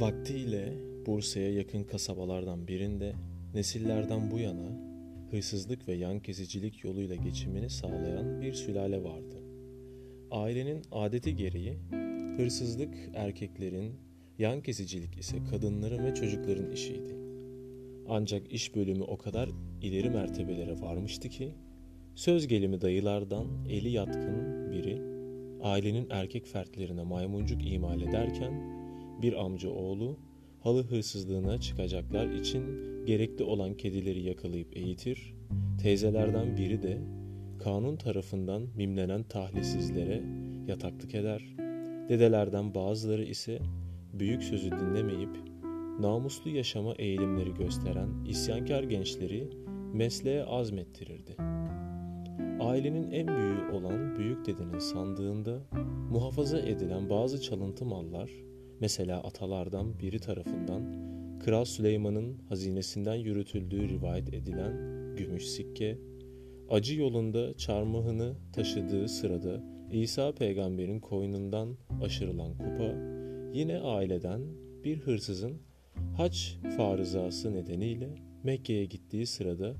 Vaktiyle 0.00 0.72
Bursa'ya 1.06 1.52
yakın 1.52 1.84
kasabalardan 1.84 2.68
birinde 2.68 3.12
nesillerden 3.54 4.30
bu 4.30 4.38
yana 4.38 4.80
hırsızlık 5.30 5.88
ve 5.88 5.94
yan 5.94 6.20
kesicilik 6.20 6.84
yoluyla 6.84 7.16
geçimini 7.16 7.70
sağlayan 7.70 8.40
bir 8.40 8.52
sülale 8.52 9.04
vardı. 9.04 9.36
Ailenin 10.30 10.82
adeti 10.92 11.36
gereği 11.36 11.78
hırsızlık 12.36 12.94
erkeklerin, 13.14 13.94
yan 14.38 14.60
kesicilik 14.62 15.18
ise 15.18 15.36
kadınların 15.50 16.04
ve 16.04 16.14
çocukların 16.14 16.72
işiydi. 16.72 17.16
Ancak 18.08 18.52
iş 18.52 18.74
bölümü 18.74 19.02
o 19.02 19.18
kadar 19.18 19.50
ileri 19.82 20.10
mertebelere 20.10 20.80
varmıştı 20.80 21.28
ki 21.28 21.54
söz 22.14 22.46
gelimi 22.46 22.80
dayılardan 22.80 23.46
eli 23.68 23.90
yatkın 23.90 24.70
biri 24.72 25.02
ailenin 25.62 26.06
erkek 26.10 26.46
fertlerine 26.46 27.02
maymuncuk 27.02 27.66
imal 27.66 28.00
ederken 28.00 28.79
bir 29.22 29.44
amca 29.44 29.70
oğlu 29.70 30.16
halı 30.60 30.82
hırsızlığına 30.82 31.60
çıkacaklar 31.60 32.30
için 32.30 32.64
gerekli 33.06 33.44
olan 33.44 33.74
kedileri 33.74 34.22
yakalayıp 34.22 34.76
eğitir, 34.76 35.34
teyzelerden 35.82 36.56
biri 36.56 36.82
de 36.82 36.98
kanun 37.58 37.96
tarafından 37.96 38.62
mimlenen 38.76 39.22
tahlisizlere 39.22 40.22
yataklık 40.66 41.14
eder, 41.14 41.56
dedelerden 42.08 42.74
bazıları 42.74 43.24
ise 43.24 43.58
büyük 44.12 44.42
sözü 44.42 44.70
dinlemeyip 44.70 45.30
namuslu 46.00 46.50
yaşama 46.50 46.94
eğilimleri 46.98 47.54
gösteren 47.54 48.08
isyankar 48.28 48.82
gençleri 48.82 49.50
mesleğe 49.92 50.44
azmettirirdi. 50.44 51.36
Ailenin 52.60 53.10
en 53.10 53.28
büyüğü 53.28 53.70
olan 53.72 54.18
büyük 54.18 54.46
dedenin 54.46 54.78
sandığında 54.78 55.58
muhafaza 56.10 56.58
edilen 56.58 57.10
bazı 57.10 57.42
çalıntı 57.42 57.84
mallar 57.84 58.30
Mesela 58.80 59.22
atalardan 59.22 59.98
biri 59.98 60.18
tarafından 60.18 61.10
Kral 61.44 61.64
Süleyman'ın 61.64 62.38
hazinesinden 62.48 63.14
yürütüldüğü 63.14 63.88
rivayet 63.88 64.34
edilen 64.34 64.72
gümüş 65.16 65.48
sikke, 65.48 65.98
acı 66.70 67.00
yolunda 67.00 67.56
çarmıhını 67.56 68.34
taşıdığı 68.52 69.08
sırada 69.08 69.62
İsa 69.92 70.32
peygamberin 70.32 71.00
koynundan 71.00 71.76
aşırılan 72.02 72.52
kupa, 72.52 72.94
yine 73.52 73.78
aileden 73.78 74.40
bir 74.84 74.98
hırsızın 74.98 75.62
haç 76.16 76.56
farızası 76.76 77.54
nedeniyle 77.54 78.08
Mekke'ye 78.44 78.84
gittiği 78.84 79.26
sırada 79.26 79.74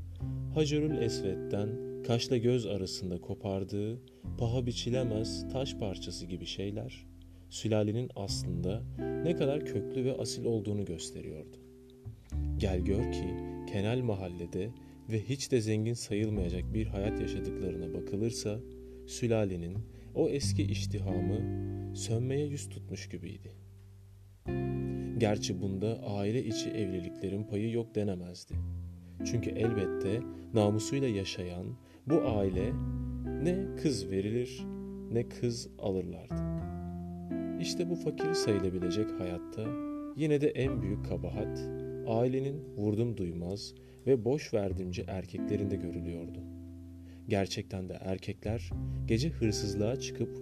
Hacerül 0.55 1.03
Esved'den 1.03 1.69
kaşla 2.07 2.37
göz 2.37 2.67
arasında 2.67 3.21
kopardığı 3.21 3.99
paha 4.39 4.67
biçilemez 4.67 5.53
taş 5.53 5.75
parçası 5.75 6.27
gibi 6.27 6.47
şeyler 6.47 7.10
sülalenin 7.51 8.11
aslında 8.17 8.83
ne 9.25 9.37
kadar 9.37 9.65
köklü 9.65 10.05
ve 10.05 10.13
asil 10.13 10.45
olduğunu 10.45 10.85
gösteriyordu. 10.85 11.57
Gel 12.57 12.81
gör 12.81 13.13
ki 13.13 13.37
Kenal 13.73 13.99
mahallede 13.99 14.71
ve 15.09 15.21
hiç 15.21 15.53
de 15.53 15.61
zengin 15.61 15.95
sayılmayacak 15.95 16.75
bir 16.75 16.87
hayat 16.87 17.21
yaşadıklarına 17.21 17.95
bakılırsa 17.95 18.61
sülalenin 19.07 19.79
o 20.15 20.29
eski 20.29 20.63
iştihamı 20.63 21.41
sönmeye 21.97 22.47
yüz 22.47 22.69
tutmuş 22.69 23.09
gibiydi. 23.09 23.51
Gerçi 25.19 25.63
bunda 25.63 26.03
aile 26.03 26.45
içi 26.45 26.71
evliliklerin 26.71 27.45
payı 27.45 27.71
yok 27.71 27.95
denemezdi. 27.95 28.55
Çünkü 29.25 29.51
elbette 29.51 30.21
namusuyla 30.55 31.09
yaşayan 31.09 31.67
bu 32.07 32.21
aile 32.21 32.73
ne 33.43 33.77
kız 33.83 34.11
verilir 34.11 34.63
ne 35.13 35.29
kız 35.29 35.69
alırlardı. 35.79 36.35
İşte 37.61 37.91
bu 37.91 37.97
fakir 37.97 38.35
sayılabilecek 38.35 39.07
hayatta 39.19 39.65
yine 40.17 40.41
de 40.41 40.49
en 40.49 40.83
büyük 40.83 41.05
kabahat 41.05 41.59
ailenin 42.09 42.77
vurdum 42.77 43.17
duymaz 43.17 43.75
ve 44.07 44.25
boş 44.25 44.55
verdimci 44.55 45.05
erkeklerinde 45.09 45.77
görülüyordu. 45.77 46.39
Gerçekten 47.29 47.89
de 47.89 47.99
erkekler 48.01 48.71
gece 49.07 49.29
hırsızlığa 49.29 49.97
çıkıp 49.97 50.39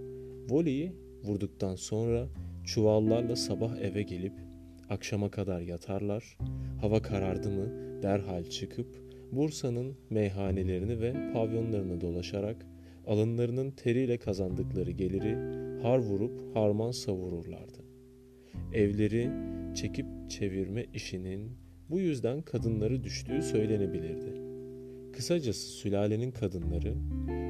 voleyi 0.50 0.92
vurduktan 1.24 1.74
sonra 1.74 2.28
çuvallarla 2.64 3.36
sabah 3.36 3.76
eve 3.76 4.02
gelip 4.02 4.34
akşama 4.88 5.30
kadar 5.30 5.60
yatarlar, 5.60 6.38
hava 6.80 7.02
karardı 7.02 7.50
mı 7.50 7.68
derhal 8.02 8.44
çıkıp 8.44 9.02
Bursa'nın 9.32 9.96
meyhanelerini 10.10 11.00
ve 11.00 11.32
pavyonlarını 11.32 12.00
dolaşarak 12.00 12.66
alınlarının 13.08 13.70
teriyle 13.70 14.18
kazandıkları 14.18 14.90
geliri 14.90 15.34
har 15.82 15.98
vurup 15.98 16.56
harman 16.56 16.90
savururlardı. 16.90 17.84
Evleri 18.74 19.30
çekip 19.74 20.06
çevirme 20.28 20.86
işinin 20.94 21.50
bu 21.90 22.00
yüzden 22.00 22.42
kadınları 22.42 23.04
düştüğü 23.04 23.42
söylenebilirdi. 23.42 24.32
Kısacası 25.12 25.68
sülalenin 25.68 26.30
kadınları 26.30 26.94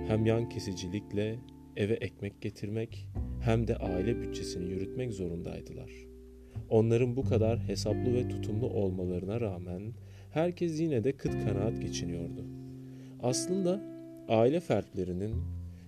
hem 0.08 0.26
yan 0.26 0.48
kesicilikle 0.48 1.38
eve 1.76 1.94
ekmek 1.94 2.42
getirmek 2.42 3.06
hem 3.40 3.68
de 3.68 3.76
aile 3.76 4.22
bütçesini 4.22 4.70
yürütmek 4.70 5.12
zorundaydılar. 5.12 5.90
Onların 6.68 7.16
bu 7.16 7.22
kadar 7.24 7.58
hesaplı 7.68 8.14
ve 8.14 8.28
tutumlu 8.28 8.66
olmalarına 8.66 9.40
rağmen 9.40 9.82
herkes 10.30 10.80
yine 10.80 11.04
de 11.04 11.12
kıt 11.12 11.32
kanaat 11.32 11.82
geçiniyordu. 11.82 12.44
Aslında 13.22 13.97
aile 14.28 14.60
fertlerinin 14.60 15.34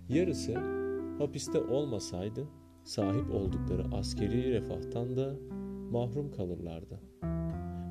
yarısı 0.09 0.55
hapiste 1.19 1.61
olmasaydı 1.61 2.49
sahip 2.84 3.31
oldukları 3.31 3.84
askeri 3.93 4.53
refahtan 4.53 5.17
da 5.17 5.34
mahrum 5.91 6.31
kalırlardı. 6.31 7.01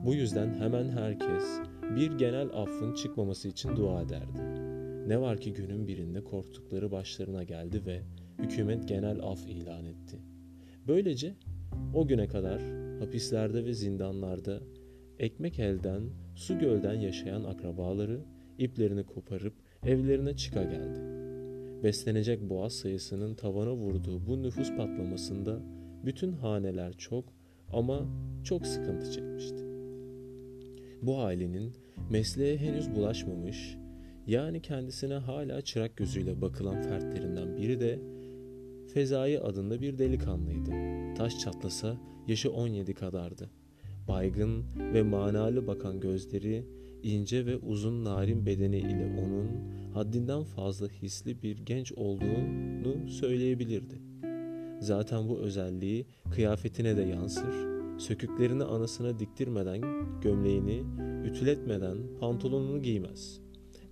Bu 0.06 0.14
yüzden 0.14 0.54
hemen 0.54 0.90
herkes 0.90 1.60
bir 1.96 2.12
genel 2.12 2.50
affın 2.54 2.94
çıkmaması 2.94 3.48
için 3.48 3.76
dua 3.76 4.02
ederdi. 4.02 4.42
Ne 5.10 5.22
var 5.22 5.38
ki 5.38 5.54
günün 5.54 5.88
birinde 5.88 6.24
korktukları 6.24 6.92
başlarına 6.92 7.44
geldi 7.44 7.86
ve 7.86 8.02
hükümet 8.40 8.88
genel 8.88 9.20
af 9.22 9.48
ilan 9.48 9.86
etti. 9.86 10.18
Böylece 10.88 11.36
o 11.94 12.08
güne 12.08 12.28
kadar 12.28 12.62
hapislerde 13.00 13.66
ve 13.66 13.74
zindanlarda 13.74 14.60
ekmek 15.20 15.60
elden, 15.60 16.04
su 16.36 16.60
gölden 16.60 16.94
yaşayan 16.94 17.44
akrabaları 17.44 18.22
iplerini 18.59 19.03
koparıp 19.03 19.53
evlerine 19.84 20.36
çıka 20.36 20.64
geldi 20.64 21.20
beslenecek 21.84 22.50
boğaz 22.50 22.74
sayısının 22.74 23.36
tavana 23.36 23.74
vurduğu 23.74 24.28
bu 24.28 24.44
nüfus 24.44 24.70
patlamasında 24.75 25.59
bütün 26.06 26.31
haneler 26.31 26.94
çok 26.94 27.25
ama 27.74 28.06
çok 28.44 28.68
sıkıntı 28.68 29.12
çekmişti. 29.12 29.64
Bu 31.02 31.22
ailenin 31.22 31.74
mesleğe 32.09 32.58
henüz 32.58 32.96
bulaşmamış, 32.96 33.78
yani 34.28 34.62
kendisine 34.62 35.14
hala 35.14 35.62
çırak 35.62 35.98
gözüyle 35.98 36.42
bakılan 36.42 36.81
fertlerinden 36.81 37.58
biri 37.58 37.80
de 37.80 38.00
Fezai 38.94 39.40
adında 39.40 39.81
bir 39.81 39.98
delikanlıydı. 39.98 40.72
Taş 41.18 41.40
çatlasa 41.40 41.98
yaşı 42.28 42.52
17 42.52 42.94
kadardı. 42.94 43.50
Baygın 44.09 44.66
ve 44.94 45.03
manalı 45.03 45.68
bakan 45.68 46.00
gözleri 46.00 46.66
ince 47.03 47.46
ve 47.46 47.58
uzun 47.58 48.06
narin 48.06 48.46
bedeni 48.46 48.78
ile 48.78 49.22
onun 49.22 49.47
haddinden 49.94 50.44
fazla 50.44 50.88
hisli 50.88 51.42
bir 51.42 51.58
genç 51.58 51.92
olduğunu 51.92 53.09
söyleyebilirdi. 53.09 53.96
Zaten 54.80 55.30
bu 55.30 55.40
özelliği 55.40 56.06
kıyafetine 56.31 56.98
de 56.98 57.02
yansır. 57.02 57.69
Söküklerini 57.98 58.64
anasına 58.64 59.19
diktirmeden, 59.19 59.81
gömleğini 60.22 60.84
ütületmeden 61.25 61.98
pantolonunu 62.19 62.81
giymez. 62.81 63.42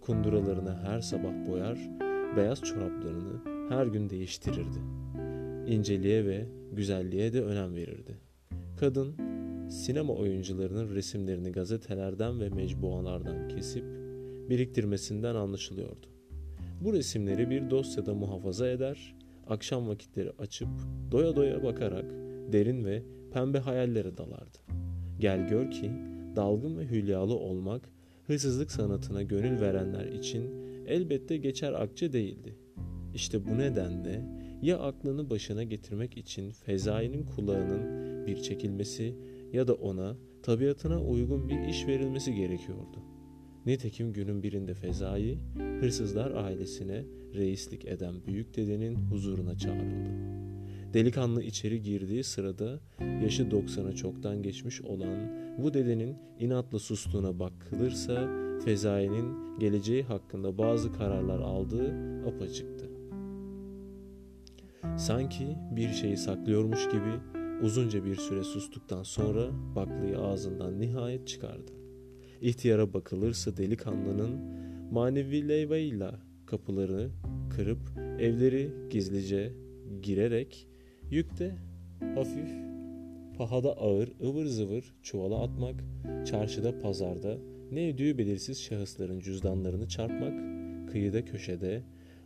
Kunduralarını 0.02 0.78
her 0.78 1.02
sabah 1.02 1.50
boyar, 1.50 1.90
beyaz 2.38 2.62
çoraplarını 2.62 3.42
her 3.70 3.86
gün 3.86 4.10
değiştirirdi. 4.10 4.80
İnceliğe 5.68 6.26
ve 6.26 6.46
güzelliğe 6.72 7.34
de 7.34 7.42
önem 7.42 7.76
verirdi. 7.76 8.18
Kadın 8.80 9.27
sinema 9.70 10.14
oyuncularının 10.14 10.96
resimlerini 10.96 11.52
gazetelerden 11.52 12.40
ve 12.40 12.50
mecbualardan 12.50 13.48
kesip 13.48 13.84
biriktirmesinden 14.50 15.36
anlaşılıyordu. 15.36 16.08
Bu 16.82 16.94
resimleri 16.94 17.50
bir 17.50 17.70
dosyada 17.70 18.14
muhafaza 18.14 18.70
eder, 18.70 19.16
akşam 19.48 19.88
vakitleri 19.88 20.32
açıp 20.40 20.70
doya 21.12 21.36
doya 21.36 21.64
bakarak 21.64 22.06
derin 22.52 22.86
ve 22.86 23.04
pembe 23.34 23.60
hayallere 23.60 24.18
dalardı. 24.18 24.58
Gel 25.20 25.48
gör 25.48 25.72
ki 25.72 25.92
dalgın 26.36 26.78
ve 26.78 26.86
hülyalı 26.86 27.36
olmak 27.36 27.90
hırsızlık 28.28 28.72
sanatına 28.72 29.22
gönül 29.22 29.62
verenler 29.62 30.06
için 30.06 30.52
elbette 30.88 31.38
geçer 31.38 31.74
akçe 31.74 32.14
değildi. 32.14 32.56
İşte 33.16 33.46
bu 33.46 33.58
nedenle 33.58 34.22
ya 34.62 34.80
aklını 34.80 35.30
başına 35.30 35.64
getirmek 35.64 36.18
için 36.18 36.52
fezainin 36.52 37.24
kulağının 37.24 38.08
bir 38.28 38.42
çekilmesi 38.42 39.16
ya 39.54 39.68
da 39.68 39.74
ona 39.74 40.16
tabiatına 40.44 41.02
uygun 41.02 41.50
bir 41.50 41.60
iş 41.60 41.88
verilmesi 41.88 42.36
gerekiyordu. 42.36 42.98
Nitekim 43.66 44.14
günün 44.14 44.44
birinde 44.44 44.74
Fezai, 44.74 45.40
hırsızlar 45.80 46.32
ailesine 46.32 47.06
reislik 47.36 47.86
eden 47.86 48.16
büyük 48.28 48.56
dedenin 48.56 48.96
huzuruna 48.96 49.58
çağrıldı. 49.58 50.10
Delikanlı 50.94 51.44
içeri 51.44 51.82
girdiği 51.82 52.24
sırada 52.24 52.80
yaşı 53.24 53.44
90'a 53.44 53.96
çoktan 53.96 54.44
geçmiş 54.44 54.82
olan 54.82 55.32
bu 55.64 55.74
dedenin 55.74 56.16
inatla 56.40 56.80
sustuğuna 56.80 57.40
bakılırsa 57.40 58.30
Fezai'nin 58.66 59.60
geleceği 59.60 60.04
hakkında 60.04 60.58
bazı 60.58 60.94
kararlar 60.94 61.40
aldığı 61.40 61.94
apaçıktı. 62.28 62.90
Sanki 64.98 65.58
bir 65.72 65.90
şeyi 65.90 66.18
saklıyormuş 66.18 66.86
gibi 66.86 67.37
uzunca 67.64 68.06
bir 68.06 68.16
süre 68.16 68.44
sustuktan 68.44 69.04
sonra 69.04 69.50
baklıyı 69.76 70.18
ağzından 70.18 70.80
nihayet 70.80 71.28
çıkardı. 71.28 71.72
İhtiyara 72.42 72.94
bakılırsa 72.94 73.58
delikanlının 73.58 74.40
manevi 74.92 75.50
leyvayla 75.50 76.20
kapıları 76.46 77.10
kırıp 77.50 77.80
evleri 78.20 78.72
gizlice 78.90 79.54
girerek 80.02 80.68
yükte 81.12 81.56
hafif, 82.16 82.50
pahada 83.38 83.78
ağır, 83.78 84.10
ıvır 84.24 84.46
zıvır 84.46 84.96
çuvala 85.04 85.44
atmak, 85.44 85.84
çarşıda 86.26 86.80
pazarda 86.80 87.38
ne 87.72 87.90
ödüğü 87.90 88.18
belirsiz 88.18 88.62
şahısların 88.62 89.20
cüzdanlarını 89.20 89.88
çarpmak, 89.88 90.34
kıyıda 90.92 91.26
köşede 91.26 91.84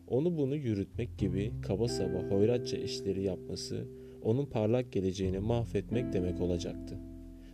onu 0.08 0.38
bunu 0.38 0.56
yürütmek 0.56 1.18
gibi 1.18 1.52
kaba 1.62 1.88
saba 1.88 2.24
hoyratça 2.30 2.78
işleri 2.78 3.24
yapması 3.24 3.88
onun 4.24 4.46
parlak 4.46 4.92
geleceğini 4.92 5.40
mahvetmek 5.40 6.14
demek 6.14 6.42
olacaktı. 6.42 6.98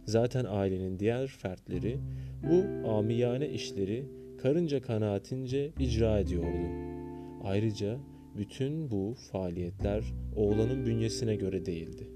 Zaten 0.05 0.45
ailenin 0.45 0.99
diğer 0.99 1.27
fertleri 1.27 1.97
bu 2.43 2.89
amiyane 2.89 3.49
işleri 3.49 4.05
karınca 4.41 4.81
kanaatince 4.81 5.71
icra 5.79 6.19
ediyordu. 6.19 6.67
Ayrıca 7.43 7.97
bütün 8.37 8.91
bu 8.91 9.13
faaliyetler 9.31 10.03
oğlanın 10.35 10.85
bünyesine 10.85 11.35
göre 11.35 11.65
değildi. 11.65 12.07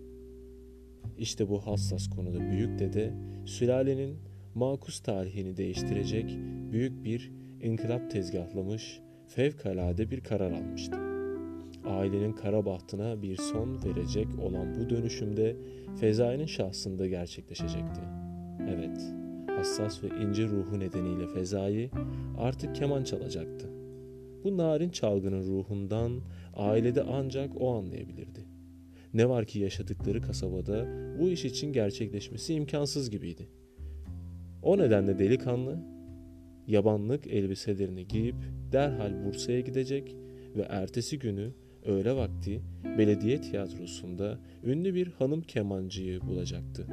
İşte 1.18 1.50
bu 1.50 1.68
hassas 1.68 2.08
konuda 2.10 2.40
büyük 2.52 2.80
dede 2.80 3.14
sülalenin 3.46 4.18
makus 4.56 5.00
tarihini 5.00 5.58
değiştirecek 5.58 6.38
büyük 6.72 7.04
bir 7.04 7.32
inkılap 7.62 8.12
tezgahlamış, 8.12 9.00
fevkalade 9.28 10.12
bir 10.12 10.22
karar 10.22 10.52
almıştı. 10.52 11.11
Ailenin 11.92 12.34
kara 12.34 12.66
bahtına 12.66 13.22
bir 13.22 13.36
son 13.36 13.84
verecek 13.84 14.28
olan 14.42 14.76
bu 14.76 14.90
dönüşümde 14.90 15.56
Fezai'nin 16.00 16.46
şahsında 16.46 17.08
gerçekleşecekti. 17.08 18.02
Evet, 18.70 19.14
hassas 19.48 20.04
ve 20.04 20.08
ince 20.08 20.48
ruhu 20.48 20.80
nedeniyle 20.80 21.28
Fezai 21.28 21.92
artık 22.38 22.76
keman 22.76 23.04
çalacaktı. 23.04 23.70
Bu 24.44 24.58
narin 24.58 24.90
çalgının 24.90 25.44
ruhundan 25.44 26.22
ailede 26.56 27.04
ancak 27.04 27.62
o 27.62 27.76
anlayabilirdi. 27.76 28.40
Ne 29.14 29.30
var 29.30 29.46
ki 29.46 29.60
yaşadıkları 29.60 30.22
kasabada 30.22 30.88
bu 31.20 31.30
iş 31.30 31.46
için 31.46 31.74
gerçekleşmesi 31.74 32.54
imkansız 32.54 33.10
gibiydi. 33.10 33.48
O 34.64 34.78
nedenle 34.78 35.20
delikanlı 35.20 35.80
yabanlık 36.68 37.28
elbiselerini 37.28 38.08
giyip 38.08 38.36
derhal 38.72 39.26
Bursa'ya 39.26 39.60
gidecek 39.60 40.16
ve 40.56 40.62
ertesi 40.62 41.20
günü 41.20 41.52
öğle 41.86 42.16
vakti 42.16 42.62
belediye 42.98 43.42
tiyatrosunda 43.42 44.40
ünlü 44.64 44.94
bir 44.94 45.08
hanım 45.08 45.42
kemancıyı 45.42 46.22
bulacaktı. 46.22 46.86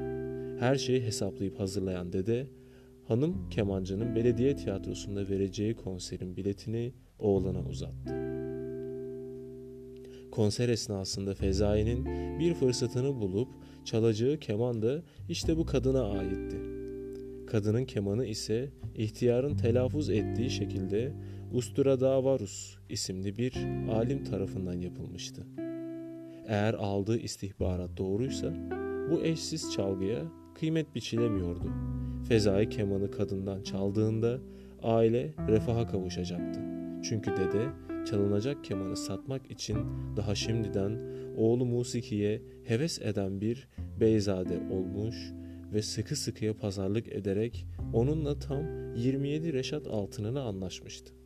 Her 0.60 0.76
şeyi 0.76 1.02
hesaplayıp 1.02 1.60
hazırlayan 1.60 2.12
dede, 2.12 2.46
hanım 3.08 3.50
kemancının 3.50 4.16
belediye 4.16 4.56
tiyatrosunda 4.56 5.28
vereceği 5.28 5.74
konserin 5.74 6.36
biletini 6.36 6.92
oğlana 7.18 7.62
uzattı. 7.62 8.14
Konser 10.30 10.68
esnasında 10.68 11.34
Fezai'nin 11.34 12.06
bir 12.38 12.54
fırsatını 12.54 13.20
bulup 13.20 13.48
çalacağı 13.84 14.36
keman 14.36 14.82
da 14.82 15.02
işte 15.28 15.56
bu 15.56 15.66
kadına 15.66 16.02
aitti. 16.02 16.56
Kadının 17.46 17.84
kemanı 17.84 18.26
ise 18.26 18.70
ihtiyarın 18.94 19.56
telaffuz 19.56 20.10
ettiği 20.10 20.50
şekilde 20.50 21.12
Ustura 21.52 22.00
Davarus 22.00 22.76
isimli 22.88 23.38
bir 23.38 23.54
alim 23.92 24.24
tarafından 24.24 24.80
yapılmıştı. 24.80 25.46
Eğer 26.46 26.74
aldığı 26.74 27.18
istihbarat 27.18 27.96
doğruysa 27.96 28.54
bu 29.10 29.24
eşsiz 29.24 29.72
çalgıya 29.72 30.22
kıymet 30.54 30.94
biçilemiyordu. 30.94 31.72
Fezai 32.28 32.68
kemanı 32.68 33.10
kadından 33.10 33.62
çaldığında 33.62 34.38
aile 34.82 35.34
refaha 35.48 35.86
kavuşacaktı. 35.86 36.60
Çünkü 37.02 37.30
dede 37.30 37.68
çalınacak 38.10 38.64
kemanı 38.64 38.96
satmak 38.96 39.50
için 39.50 39.78
daha 40.16 40.34
şimdiden 40.34 40.98
oğlu 41.36 41.66
musikiye 41.66 42.42
heves 42.64 43.00
eden 43.02 43.40
bir 43.40 43.68
beyzade 44.00 44.60
olmuş 44.70 45.32
ve 45.72 45.82
sıkı 45.82 46.16
sıkıya 46.16 46.56
pazarlık 46.56 47.12
ederek 47.12 47.66
onunla 47.92 48.38
tam 48.38 48.94
27 48.96 49.52
reşat 49.52 49.86
altınını 49.86 50.42
anlaşmıştı. 50.42 51.17